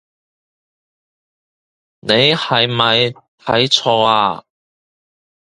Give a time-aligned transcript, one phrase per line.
[1.99, 2.97] 你係咪
[3.37, 4.45] 睇錯啊？